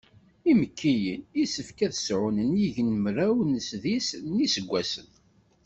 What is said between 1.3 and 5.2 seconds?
yessefk ad sɛun nnig n mraw d sḍis n yiseggasen.